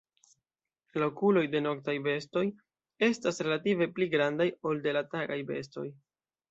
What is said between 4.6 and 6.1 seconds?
ol de la tagaj bestoj.